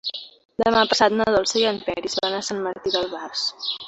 Demà 0.61 0.79
passat 0.93 1.15
na 1.17 1.27
Dolça 1.35 1.59
i 1.63 1.65
en 1.73 1.77
Peris 1.89 2.17
van 2.23 2.39
a 2.39 2.39
Sant 2.47 2.63
Martí 2.69 2.95
d'Albars. 2.97 3.45